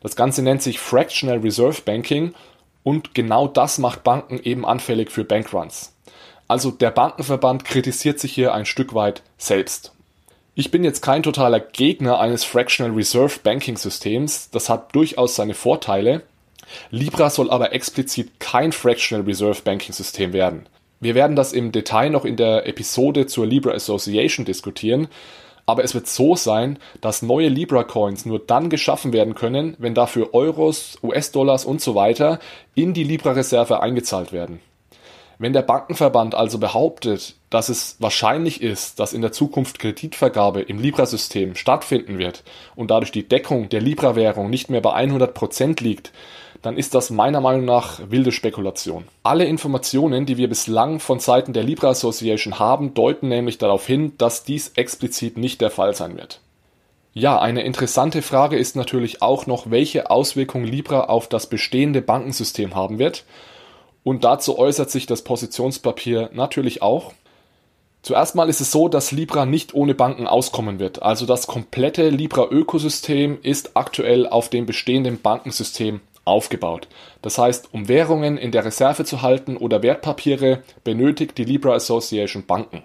Das 0.00 0.16
Ganze 0.16 0.42
nennt 0.42 0.62
sich 0.62 0.78
Fractional 0.78 1.38
Reserve 1.38 1.80
Banking 1.82 2.34
und 2.82 3.14
genau 3.14 3.48
das 3.48 3.78
macht 3.78 4.04
Banken 4.04 4.38
eben 4.38 4.66
anfällig 4.66 5.10
für 5.10 5.24
Bankruns. 5.24 5.94
Also 6.46 6.70
der 6.70 6.90
Bankenverband 6.90 7.64
kritisiert 7.64 8.20
sich 8.20 8.34
hier 8.34 8.52
ein 8.52 8.66
Stück 8.66 8.94
weit 8.94 9.22
selbst. 9.38 9.93
Ich 10.56 10.70
bin 10.70 10.84
jetzt 10.84 11.00
kein 11.00 11.24
totaler 11.24 11.58
Gegner 11.58 12.20
eines 12.20 12.44
Fractional 12.44 12.92
Reserve 12.92 13.40
Banking 13.42 13.76
Systems, 13.76 14.50
das 14.50 14.68
hat 14.68 14.94
durchaus 14.94 15.34
seine 15.34 15.54
Vorteile. 15.54 16.22
Libra 16.92 17.28
soll 17.28 17.50
aber 17.50 17.72
explizit 17.72 18.38
kein 18.38 18.70
Fractional 18.70 19.24
Reserve 19.24 19.62
Banking 19.64 19.92
System 19.92 20.32
werden. 20.32 20.68
Wir 21.00 21.16
werden 21.16 21.34
das 21.34 21.52
im 21.52 21.72
Detail 21.72 22.10
noch 22.10 22.24
in 22.24 22.36
der 22.36 22.68
Episode 22.68 23.26
zur 23.26 23.48
Libra 23.48 23.72
Association 23.72 24.46
diskutieren, 24.46 25.08
aber 25.66 25.82
es 25.82 25.92
wird 25.92 26.06
so 26.06 26.36
sein, 26.36 26.78
dass 27.00 27.22
neue 27.22 27.48
Libra 27.48 27.82
Coins 27.82 28.24
nur 28.24 28.38
dann 28.38 28.70
geschaffen 28.70 29.12
werden 29.12 29.34
können, 29.34 29.74
wenn 29.78 29.94
dafür 29.94 30.34
Euros, 30.34 30.98
US-Dollars 31.02 31.64
und 31.64 31.80
so 31.80 31.96
weiter 31.96 32.38
in 32.76 32.94
die 32.94 33.02
Libra 33.02 33.32
Reserve 33.32 33.80
eingezahlt 33.80 34.32
werden. 34.32 34.60
Wenn 35.44 35.52
der 35.52 35.60
Bankenverband 35.60 36.34
also 36.34 36.58
behauptet, 36.58 37.34
dass 37.50 37.68
es 37.68 37.96
wahrscheinlich 37.98 38.62
ist, 38.62 38.98
dass 38.98 39.12
in 39.12 39.20
der 39.20 39.30
Zukunft 39.30 39.78
Kreditvergabe 39.78 40.62
im 40.62 40.78
Libra-System 40.78 41.54
stattfinden 41.54 42.16
wird 42.16 42.44
und 42.76 42.90
dadurch 42.90 43.12
die 43.12 43.28
Deckung 43.28 43.68
der 43.68 43.82
Libra-Währung 43.82 44.48
nicht 44.48 44.70
mehr 44.70 44.80
bei 44.80 44.94
100% 44.94 45.82
liegt, 45.82 46.12
dann 46.62 46.78
ist 46.78 46.94
das 46.94 47.10
meiner 47.10 47.42
Meinung 47.42 47.66
nach 47.66 48.00
wilde 48.08 48.32
Spekulation. 48.32 49.04
Alle 49.22 49.44
Informationen, 49.44 50.24
die 50.24 50.38
wir 50.38 50.48
bislang 50.48 50.98
von 50.98 51.20
Seiten 51.20 51.52
der 51.52 51.64
Libra 51.64 51.90
Association 51.90 52.58
haben, 52.58 52.94
deuten 52.94 53.28
nämlich 53.28 53.58
darauf 53.58 53.86
hin, 53.86 54.14
dass 54.16 54.44
dies 54.44 54.72
explizit 54.76 55.36
nicht 55.36 55.60
der 55.60 55.70
Fall 55.70 55.94
sein 55.94 56.16
wird. 56.16 56.40
Ja, 57.12 57.38
eine 57.38 57.64
interessante 57.64 58.22
Frage 58.22 58.56
ist 58.56 58.76
natürlich 58.76 59.20
auch 59.20 59.46
noch, 59.46 59.70
welche 59.70 60.10
Auswirkungen 60.10 60.64
Libra 60.64 61.00
auf 61.00 61.28
das 61.28 61.50
bestehende 61.50 62.00
Bankensystem 62.00 62.74
haben 62.74 62.98
wird. 62.98 63.24
Und 64.04 64.22
dazu 64.22 64.58
äußert 64.58 64.90
sich 64.90 65.06
das 65.06 65.22
Positionspapier 65.22 66.30
natürlich 66.32 66.82
auch. 66.82 67.12
Zuerst 68.02 68.34
mal 68.34 68.50
ist 68.50 68.60
es 68.60 68.70
so, 68.70 68.88
dass 68.88 69.12
Libra 69.12 69.46
nicht 69.46 69.74
ohne 69.74 69.94
Banken 69.94 70.26
auskommen 70.26 70.78
wird. 70.78 71.02
Also 71.02 71.24
das 71.24 71.46
komplette 71.46 72.10
Libra-Ökosystem 72.10 73.38
ist 73.42 73.76
aktuell 73.76 74.28
auf 74.28 74.50
dem 74.50 74.66
bestehenden 74.66 75.22
Bankensystem 75.22 76.02
aufgebaut. 76.26 76.86
Das 77.22 77.38
heißt, 77.38 77.70
um 77.72 77.88
Währungen 77.88 78.36
in 78.36 78.52
der 78.52 78.66
Reserve 78.66 79.06
zu 79.06 79.22
halten 79.22 79.56
oder 79.56 79.82
Wertpapiere, 79.82 80.62
benötigt 80.84 81.38
die 81.38 81.44
Libra 81.44 81.72
Association 81.72 82.44
Banken. 82.44 82.82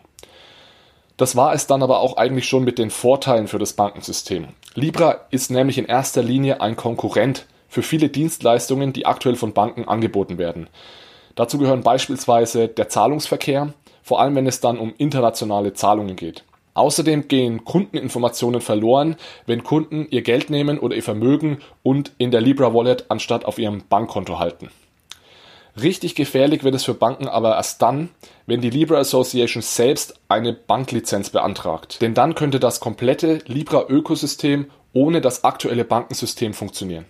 Das 1.17 1.35
war 1.35 1.53
es 1.53 1.67
dann 1.67 1.83
aber 1.83 1.99
auch 1.99 2.15
eigentlich 2.15 2.47
schon 2.47 2.63
mit 2.63 2.79
den 2.79 2.89
Vorteilen 2.89 3.49
für 3.49 3.59
das 3.59 3.73
Bankensystem. 3.73 4.47
Libra 4.73 5.27
ist 5.31 5.51
nämlich 5.51 5.77
in 5.77 5.85
erster 5.85 6.23
Linie 6.23 6.61
ein 6.61 6.77
Konkurrent 6.77 7.45
für 7.67 7.83
viele 7.83 8.07
Dienstleistungen, 8.07 8.93
die 8.93 9.05
aktuell 9.05 9.35
von 9.35 9.51
Banken 9.51 9.85
angeboten 9.85 10.37
werden. 10.37 10.67
Dazu 11.39 11.57
gehören 11.57 11.83
beispielsweise 11.83 12.67
der 12.67 12.89
Zahlungsverkehr, 12.89 13.71
vor 14.03 14.19
allem 14.19 14.35
wenn 14.35 14.45
es 14.45 14.59
dann 14.59 14.77
um 14.77 14.93
internationale 14.97 15.71
Zahlungen 15.71 16.17
geht. 16.17 16.43
Außerdem 16.73 17.29
gehen 17.29 17.63
Kundeninformationen 17.63 18.59
verloren, 18.59 19.15
wenn 19.45 19.63
Kunden 19.63 20.05
ihr 20.09 20.21
Geld 20.21 20.49
nehmen 20.49 20.77
oder 20.77 20.97
ihr 20.97 21.01
Vermögen 21.01 21.59
und 21.81 22.11
in 22.17 22.31
der 22.31 22.41
Libra 22.41 22.73
Wallet 22.73 23.05
anstatt 23.07 23.45
auf 23.45 23.57
ihrem 23.57 23.83
Bankkonto 23.87 24.37
halten. 24.37 24.69
Richtig 25.81 26.13
gefährlich 26.13 26.65
wird 26.65 26.75
es 26.75 26.83
für 26.83 26.93
Banken 26.93 27.29
aber 27.29 27.55
erst 27.55 27.81
dann, 27.81 28.09
wenn 28.45 28.59
die 28.59 28.69
Libra 28.69 28.97
Association 28.97 29.61
selbst 29.61 30.19
eine 30.27 30.51
Banklizenz 30.51 31.29
beantragt. 31.29 32.01
Denn 32.01 32.13
dann 32.13 32.35
könnte 32.35 32.59
das 32.59 32.81
komplette 32.81 33.39
Libra-Ökosystem 33.45 34.65
ohne 34.91 35.21
das 35.21 35.45
aktuelle 35.45 35.85
Bankensystem 35.85 36.53
funktionieren. 36.53 37.05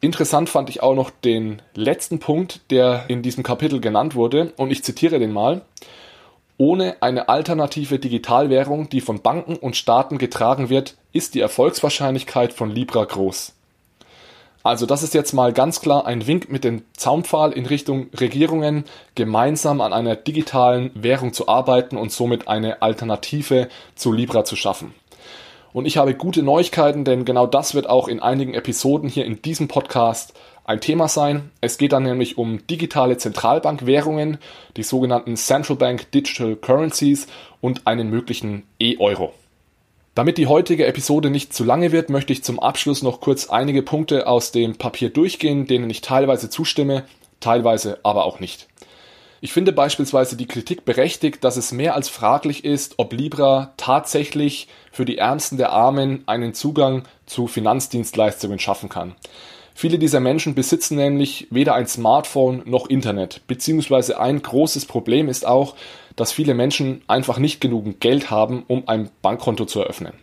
Interessant 0.00 0.48
fand 0.48 0.70
ich 0.70 0.82
auch 0.82 0.94
noch 0.94 1.10
den 1.10 1.60
letzten 1.74 2.20
Punkt, 2.20 2.60
der 2.70 3.06
in 3.08 3.22
diesem 3.22 3.42
Kapitel 3.42 3.80
genannt 3.80 4.14
wurde, 4.14 4.52
und 4.56 4.70
ich 4.70 4.84
zitiere 4.84 5.18
den 5.18 5.32
mal. 5.32 5.62
Ohne 6.56 6.96
eine 7.00 7.28
alternative 7.28 7.98
Digitalwährung, 7.98 8.88
die 8.88 9.00
von 9.00 9.22
Banken 9.22 9.56
und 9.56 9.76
Staaten 9.76 10.18
getragen 10.18 10.68
wird, 10.68 10.96
ist 11.12 11.34
die 11.34 11.40
Erfolgswahrscheinlichkeit 11.40 12.52
von 12.52 12.70
Libra 12.70 13.04
groß. 13.04 13.54
Also 14.62 14.86
das 14.86 15.02
ist 15.02 15.14
jetzt 15.14 15.32
mal 15.32 15.52
ganz 15.52 15.80
klar 15.80 16.06
ein 16.06 16.26
Wink 16.26 16.50
mit 16.50 16.62
dem 16.62 16.82
Zaunpfahl 16.96 17.52
in 17.52 17.66
Richtung 17.66 18.08
Regierungen, 18.18 18.84
gemeinsam 19.14 19.80
an 19.80 19.92
einer 19.92 20.14
digitalen 20.14 20.90
Währung 20.94 21.32
zu 21.32 21.48
arbeiten 21.48 21.96
und 21.96 22.12
somit 22.12 22.48
eine 22.48 22.82
Alternative 22.82 23.68
zu 23.94 24.12
Libra 24.12 24.44
zu 24.44 24.56
schaffen. 24.56 24.94
Und 25.72 25.86
ich 25.86 25.96
habe 25.96 26.14
gute 26.14 26.42
Neuigkeiten, 26.42 27.04
denn 27.04 27.24
genau 27.24 27.46
das 27.46 27.74
wird 27.74 27.88
auch 27.88 28.08
in 28.08 28.20
einigen 28.20 28.54
Episoden 28.54 29.08
hier 29.08 29.24
in 29.24 29.42
diesem 29.42 29.68
Podcast 29.68 30.34
ein 30.64 30.80
Thema 30.80 31.08
sein. 31.08 31.50
Es 31.60 31.78
geht 31.78 31.92
dann 31.92 32.02
nämlich 32.02 32.36
um 32.36 32.66
digitale 32.66 33.16
Zentralbankwährungen, 33.16 34.38
die 34.76 34.82
sogenannten 34.82 35.36
Central 35.36 35.76
Bank 35.76 36.10
Digital 36.12 36.56
Currencies 36.56 37.26
und 37.60 37.86
einen 37.86 38.10
möglichen 38.10 38.64
E-Euro. 38.78 39.32
Damit 40.14 40.36
die 40.36 40.48
heutige 40.48 40.86
Episode 40.86 41.30
nicht 41.30 41.54
zu 41.54 41.64
lange 41.64 41.92
wird, 41.92 42.10
möchte 42.10 42.32
ich 42.32 42.42
zum 42.42 42.58
Abschluss 42.58 43.02
noch 43.02 43.20
kurz 43.20 43.50
einige 43.50 43.82
Punkte 43.82 44.26
aus 44.26 44.50
dem 44.50 44.76
Papier 44.76 45.10
durchgehen, 45.10 45.66
denen 45.66 45.88
ich 45.90 46.00
teilweise 46.00 46.50
zustimme, 46.50 47.04
teilweise 47.40 48.00
aber 48.02 48.24
auch 48.24 48.40
nicht. 48.40 48.66
Ich 49.40 49.52
finde 49.52 49.72
beispielsweise 49.72 50.36
die 50.36 50.46
Kritik 50.46 50.84
berechtigt, 50.84 51.44
dass 51.44 51.56
es 51.56 51.70
mehr 51.70 51.94
als 51.94 52.08
fraglich 52.08 52.64
ist, 52.64 52.94
ob 52.96 53.12
Libra 53.12 53.72
tatsächlich 53.76 54.66
für 54.90 55.04
die 55.04 55.18
Ärmsten 55.18 55.58
der 55.58 55.70
Armen 55.70 56.24
einen 56.26 56.54
Zugang 56.54 57.04
zu 57.26 57.46
Finanzdienstleistungen 57.46 58.58
schaffen 58.58 58.88
kann. 58.88 59.14
Viele 59.74 60.00
dieser 60.00 60.18
Menschen 60.18 60.56
besitzen 60.56 60.96
nämlich 60.96 61.46
weder 61.50 61.74
ein 61.74 61.86
Smartphone 61.86 62.62
noch 62.64 62.88
Internet, 62.88 63.42
beziehungsweise 63.46 64.18
ein 64.18 64.42
großes 64.42 64.86
Problem 64.86 65.28
ist 65.28 65.46
auch, 65.46 65.76
dass 66.16 66.32
viele 66.32 66.54
Menschen 66.54 67.02
einfach 67.06 67.38
nicht 67.38 67.60
genug 67.60 68.00
Geld 68.00 68.32
haben, 68.32 68.64
um 68.66 68.88
ein 68.88 69.08
Bankkonto 69.22 69.66
zu 69.66 69.80
eröffnen. 69.80 70.14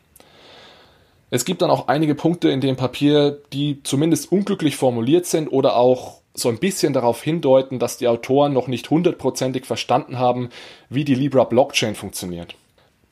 Es 1.29 1.45
gibt 1.45 1.61
dann 1.61 1.69
auch 1.69 1.87
einige 1.87 2.15
Punkte 2.15 2.49
in 2.49 2.59
dem 2.59 2.75
Papier, 2.75 3.41
die 3.53 3.81
zumindest 3.83 4.29
unglücklich 4.29 4.75
formuliert 4.75 5.25
sind 5.25 5.47
oder 5.47 5.77
auch 5.77 6.19
so 6.35 6.49
ein 6.49 6.59
bisschen 6.59 6.93
darauf 6.93 7.23
hindeuten, 7.23 7.79
dass 7.79 7.97
die 7.97 8.07
Autoren 8.07 8.53
noch 8.53 8.67
nicht 8.67 8.89
hundertprozentig 8.89 9.65
verstanden 9.65 10.19
haben, 10.19 10.49
wie 10.89 11.05
die 11.05 11.15
Libra 11.15 11.45
Blockchain 11.45 11.95
funktioniert. 11.95 12.55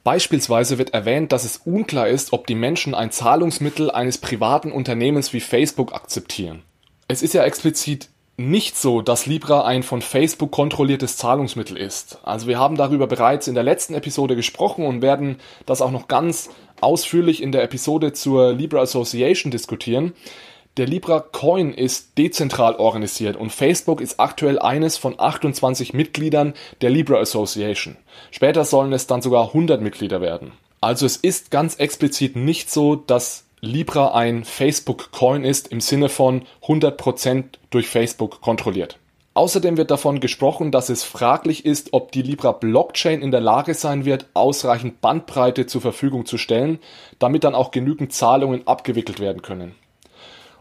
Beispielsweise 0.04 0.78
wird 0.78 0.94
erwähnt, 0.94 1.32
dass 1.32 1.46
es 1.46 1.62
unklar 1.64 2.10
ist, 2.10 2.34
ob 2.34 2.46
die 2.46 2.56
Menschen 2.56 2.94
ein 2.94 3.12
Zahlungsmittel 3.12 3.90
eines 3.90 4.18
privaten 4.18 4.72
Unternehmens 4.72 5.32
wie 5.32 5.40
Facebook 5.40 5.94
akzeptieren. 5.94 6.64
Es 7.08 7.22
ist 7.22 7.34
ja 7.34 7.44
explizit 7.44 8.10
nicht 8.36 8.76
so, 8.76 9.02
dass 9.02 9.28
Libra 9.28 9.64
ein 9.64 9.84
von 9.84 10.02
Facebook 10.02 10.52
kontrolliertes 10.52 11.18
Zahlungsmittel 11.18 11.78
ist. 11.78 12.18
Also 12.24 12.48
wir 12.48 12.58
haben 12.58 12.76
darüber 12.76 13.08
bereits 13.08 13.48
in 13.48 13.54
der 13.54 13.64
letzten 13.64 13.94
Episode 13.94 14.36
gesprochen 14.36 14.86
und 14.86 15.02
werden 15.02 15.38
das 15.66 15.82
auch 15.82 15.92
noch 15.92 16.08
ganz 16.08 16.50
ausführlich 16.82 17.42
in 17.42 17.52
der 17.52 17.64
Episode 17.64 18.12
zur 18.12 18.54
Libra 18.54 18.82
Association 18.82 19.52
diskutieren. 19.52 20.14
Der 20.76 20.88
Libra 20.88 21.20
Coin 21.20 21.72
ist 21.72 22.18
dezentral 22.18 22.78
organisiert 22.78 23.36
und 23.36 23.52
Facebook 23.52 24.02
ist 24.02 24.20
aktuell 24.20 24.58
eines 24.58 24.98
von 24.98 25.20
28 25.20 25.94
Mitgliedern 25.94 26.56
der 26.82 26.90
Libra 26.90 27.20
Association. 27.20 27.96
Später 28.32 28.66
sollen 28.66 28.92
es 28.92 29.06
dann 29.06 29.22
sogar 29.22 29.50
100 29.50 29.82
Mitglieder 29.82 30.20
werden. 30.20 30.54
Also 30.82 31.06
es 31.06 31.16
ist 31.16 31.52
ganz 31.52 31.76
explizit 31.76 32.36
nicht 32.36 32.72
so, 32.72 32.96
dass 32.96 33.46
Libra 33.62 34.16
ein 34.16 34.46
Facebook 34.46 35.12
Coin 35.12 35.46
ist 35.46 35.68
im 35.68 35.80
Sinne 35.80 36.10
von 36.10 36.42
100% 36.64 37.44
durch 37.70 37.88
Facebook 37.88 38.42
kontrolliert. 38.42 38.98
Außerdem 39.36 39.78
wird 39.78 39.92
davon 39.92 40.20
gesprochen, 40.22 40.72
dass 40.72 40.90
es 40.90 41.04
fraglich 41.04 41.66
ist, 41.68 41.94
ob 41.94 42.12
die 42.12 42.24
Libra 42.24 42.52
Blockchain 42.52 43.22
in 43.22 43.30
der 43.30 43.42
Lage 43.42 43.76
sein 43.76 44.06
wird, 44.06 44.26
ausreichend 44.34 45.02
Bandbreite 45.02 45.68
zur 45.68 45.82
Verfügung 45.82 46.26
zu 46.26 46.40
stellen, 46.40 46.80
damit 47.20 47.44
dann 47.44 47.54
auch 47.54 47.70
genügend 47.70 48.12
Zahlungen 48.12 48.66
abgewickelt 48.66 49.20
werden 49.20 49.44
können. 49.44 49.76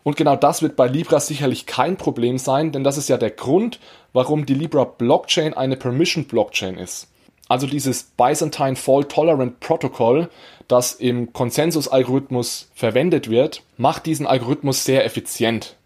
Und 0.05 0.17
genau 0.17 0.37
das 0.37 0.63
wird 0.63 0.77
bei 0.77 0.89
Libra 0.89 1.21
sicherlich 1.21 1.67
kein 1.67 1.97
Problem 1.97 2.39
sein, 2.39 2.73
denn 2.73 2.85
das 2.85 2.99
ist 2.99 3.09
ja 3.09 3.17
der 3.17 3.31
Grund, 3.31 3.79
warum 4.13 4.47
die 4.47 4.55
Libra 4.55 4.85
Blockchain 4.85 5.55
eine 5.55 5.77
Permission 5.77 6.25
Blockchain 6.25 6.77
ist. 6.77 7.09
Also 7.49 7.67
dieses 7.67 8.05
Byzantine 8.05 8.77
Fault 8.77 9.11
Tolerant 9.11 9.61
Protocol, 9.61 10.29
das 10.69 10.95
im 10.95 11.33
Konsensus-Algorithmus 11.33 12.71
verwendet 12.75 13.29
wird, 13.29 13.63
macht 13.77 14.07
diesen 14.07 14.27
Algorithmus 14.27 14.85
sehr 14.85 15.05
effizient. 15.05 15.77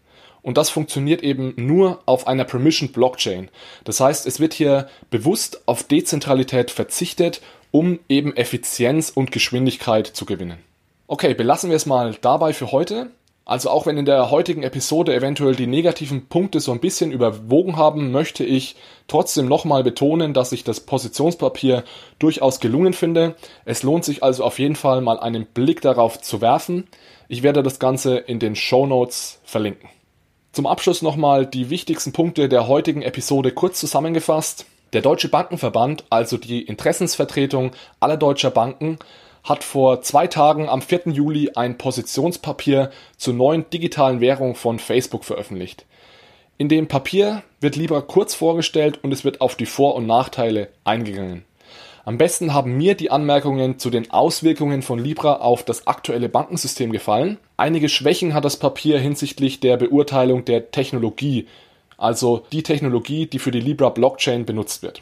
Und 0.41 0.57
das 0.57 0.69
funktioniert 0.69 1.23
eben 1.23 1.53
nur 1.57 1.99
auf 2.05 2.25
einer 2.25 2.45
Permission 2.45 2.93
Blockchain. 2.93 3.49
Das 3.83 3.99
heißt, 3.99 4.25
es 4.25 4.39
wird 4.39 4.53
hier 4.53 4.87
bewusst 5.09 5.67
auf 5.67 5.83
Dezentralität 5.83 6.71
verzichtet, 6.71 7.41
um 7.71 7.99
eben 8.07 8.33
Effizienz 8.35 9.09
und 9.09 9.33
Geschwindigkeit 9.33 10.07
zu 10.07 10.25
gewinnen. 10.25 10.59
Okay, 11.07 11.33
belassen 11.33 11.69
wir 11.69 11.75
es 11.75 11.85
mal 11.85 12.15
dabei 12.21 12.53
für 12.53 12.71
heute. 12.71 13.11
Also 13.47 13.69
auch 13.69 13.85
wenn 13.85 13.97
in 13.97 14.03
der 14.03 14.29
heutigen 14.29 14.61
Episode 14.61 15.15
eventuell 15.15 15.55
die 15.55 15.67
negativen 15.67 16.27
Punkte 16.27 16.59
so 16.59 16.73
ein 16.73 16.81
bisschen 16.81 17.13
überwogen 17.13 17.77
haben, 17.77 18.11
möchte 18.11 18.43
ich 18.43 18.75
trotzdem 19.07 19.47
nochmal 19.47 19.85
betonen, 19.85 20.33
dass 20.33 20.51
ich 20.51 20.65
das 20.65 20.81
Positionspapier 20.81 21.85
durchaus 22.19 22.59
gelungen 22.59 22.91
finde. 22.91 23.35
Es 23.63 23.83
lohnt 23.83 24.03
sich 24.03 24.21
also 24.21 24.43
auf 24.43 24.59
jeden 24.59 24.75
Fall 24.75 24.99
mal 24.99 25.17
einen 25.17 25.45
Blick 25.45 25.79
darauf 25.79 26.19
zu 26.19 26.41
werfen. 26.41 26.89
Ich 27.29 27.41
werde 27.41 27.63
das 27.63 27.79
Ganze 27.79 28.17
in 28.17 28.39
den 28.39 28.57
Show 28.57 28.85
Notes 28.85 29.39
verlinken. 29.45 29.87
Zum 30.51 30.65
Abschluss 30.65 31.01
nochmal 31.01 31.45
die 31.45 31.69
wichtigsten 31.69 32.11
Punkte 32.11 32.49
der 32.49 32.67
heutigen 32.67 33.01
Episode 33.01 33.53
kurz 33.53 33.79
zusammengefasst. 33.79 34.65
Der 34.91 35.01
Deutsche 35.01 35.29
Bankenverband, 35.29 36.03
also 36.09 36.35
die 36.35 36.63
Interessensvertretung 36.63 37.71
aller 38.01 38.17
deutscher 38.17 38.51
Banken, 38.51 38.99
hat 39.47 39.63
vor 39.63 40.01
zwei 40.01 40.27
Tagen 40.27 40.69
am 40.69 40.81
4. 40.81 41.03
Juli 41.07 41.51
ein 41.55 41.77
Positionspapier 41.77 42.91
zur 43.17 43.33
neuen 43.33 43.69
digitalen 43.69 44.19
Währung 44.19 44.55
von 44.55 44.79
Facebook 44.79 45.25
veröffentlicht. 45.25 45.85
In 46.57 46.69
dem 46.69 46.87
Papier 46.87 47.43
wird 47.61 47.75
Libra 47.75 48.01
kurz 48.01 48.33
vorgestellt 48.33 48.99
und 49.03 49.11
es 49.11 49.23
wird 49.23 49.41
auf 49.41 49.55
die 49.55 49.65
Vor- 49.65 49.95
und 49.95 50.07
Nachteile 50.07 50.69
eingegangen. 50.83 51.45
Am 52.03 52.17
besten 52.17 52.53
haben 52.53 52.77
mir 52.77 52.95
die 52.95 53.11
Anmerkungen 53.11 53.79
zu 53.79 53.89
den 53.89 54.11
Auswirkungen 54.11 54.81
von 54.81 54.97
Libra 54.97 55.35
auf 55.35 55.63
das 55.63 55.87
aktuelle 55.87 56.29
Bankensystem 56.29 56.91
gefallen. 56.91 57.37
Einige 57.57 57.89
Schwächen 57.89 58.33
hat 58.33 58.45
das 58.45 58.57
Papier 58.57 58.97
hinsichtlich 58.99 59.59
der 59.59 59.77
Beurteilung 59.77 60.45
der 60.45 60.71
Technologie 60.71 61.47
also 61.97 62.45
die 62.51 62.63
Technologie, 62.63 63.25
die 63.25 63.39
für 63.39 63.51
die 63.51 63.59
Libra 63.59 63.89
Blockchain 63.89 64.45
benutzt 64.45 64.83
wird. 64.83 65.01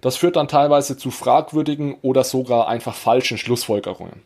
Das 0.00 0.16
führt 0.16 0.36
dann 0.36 0.48
teilweise 0.48 0.96
zu 0.96 1.10
fragwürdigen 1.10 1.96
oder 2.02 2.24
sogar 2.24 2.68
einfach 2.68 2.94
falschen 2.94 3.38
Schlussfolgerungen. 3.38 4.22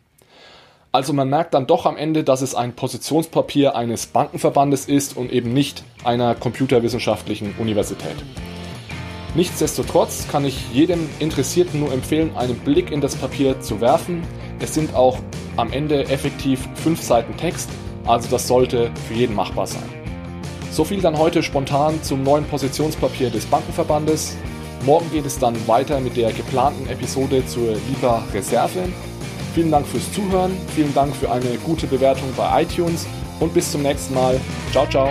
Also 0.91 1.13
man 1.13 1.29
merkt 1.29 1.53
dann 1.53 1.67
doch 1.67 1.85
am 1.85 1.97
Ende, 1.97 2.23
dass 2.23 2.41
es 2.41 2.55
ein 2.55 2.73
Positionspapier 2.73 3.75
eines 3.75 4.07
Bankenverbandes 4.07 4.85
ist 4.85 5.15
und 5.15 5.31
eben 5.31 5.53
nicht 5.53 5.83
einer 6.03 6.33
computerwissenschaftlichen 6.33 7.53
Universität. 7.59 8.15
Nichtsdestotrotz 9.35 10.27
kann 10.31 10.45
ich 10.45 10.73
jedem 10.73 11.07
Interessierten 11.19 11.79
nur 11.79 11.93
empfehlen, 11.93 12.35
einen 12.35 12.57
Blick 12.57 12.91
in 12.91 13.01
das 13.01 13.15
Papier 13.15 13.59
zu 13.61 13.81
werfen. 13.81 14.23
Es 14.59 14.73
sind 14.73 14.95
auch 14.95 15.19
am 15.57 15.71
Ende 15.71 16.05
effektiv 16.05 16.67
fünf 16.75 17.03
Seiten 17.03 17.37
Text, 17.37 17.69
also 18.05 18.27
das 18.29 18.47
sollte 18.47 18.89
für 19.07 19.13
jeden 19.13 19.35
machbar 19.35 19.67
sein. 19.67 19.87
So 20.71 20.83
viel 20.83 21.01
dann 21.01 21.17
heute 21.17 21.43
spontan 21.43 22.01
zum 22.01 22.23
neuen 22.23 22.45
Positionspapier 22.45 23.29
des 23.29 23.45
Bankenverbandes. 23.45 24.37
Morgen 24.85 25.09
geht 25.11 25.25
es 25.25 25.37
dann 25.37 25.55
weiter 25.67 25.99
mit 25.99 26.15
der 26.15 26.31
geplanten 26.31 26.87
Episode 26.89 27.45
zur 27.45 27.75
Libra 27.89 28.23
Reserve. 28.33 28.87
Vielen 29.53 29.71
Dank 29.71 29.87
fürs 29.87 30.11
Zuhören, 30.13 30.51
vielen 30.75 30.93
Dank 30.93 31.15
für 31.15 31.31
eine 31.31 31.57
gute 31.65 31.87
Bewertung 31.87 32.29
bei 32.37 32.63
iTunes 32.63 33.07
und 33.39 33.53
bis 33.53 33.71
zum 33.71 33.81
nächsten 33.81 34.13
Mal. 34.13 34.39
Ciao, 34.71 34.87
ciao. 34.87 35.09